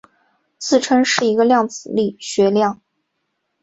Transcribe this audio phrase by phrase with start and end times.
[0.71, 2.81] 宇称是一个量子力学量。